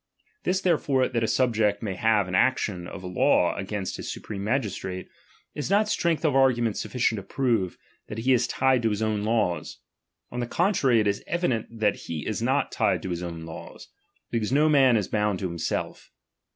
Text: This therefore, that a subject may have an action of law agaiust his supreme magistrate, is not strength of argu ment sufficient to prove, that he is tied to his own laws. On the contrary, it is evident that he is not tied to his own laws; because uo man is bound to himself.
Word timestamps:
This 0.45 0.61
therefore, 0.61 1.07
that 1.07 1.23
a 1.23 1.27
subject 1.27 1.83
may 1.83 1.93
have 1.93 2.27
an 2.27 2.33
action 2.33 2.87
of 2.87 3.03
law 3.03 3.55
agaiust 3.55 3.97
his 3.97 4.11
supreme 4.11 4.43
magistrate, 4.43 5.07
is 5.53 5.69
not 5.69 5.89
strength 5.89 6.25
of 6.25 6.33
argu 6.33 6.57
ment 6.57 6.75
sufficient 6.75 7.17
to 7.17 7.21
prove, 7.21 7.77
that 8.07 8.17
he 8.17 8.33
is 8.33 8.47
tied 8.47 8.81
to 8.81 8.89
his 8.89 9.03
own 9.03 9.21
laws. 9.23 9.77
On 10.31 10.39
the 10.39 10.47
contrary, 10.47 10.99
it 10.99 11.05
is 11.07 11.23
evident 11.27 11.67
that 11.79 11.95
he 12.07 12.25
is 12.25 12.41
not 12.41 12.71
tied 12.71 13.03
to 13.03 13.11
his 13.11 13.21
own 13.21 13.45
laws; 13.45 13.89
because 14.31 14.51
uo 14.51 14.67
man 14.71 14.97
is 14.97 15.07
bound 15.07 15.37
to 15.37 15.47
himself. 15.49 16.09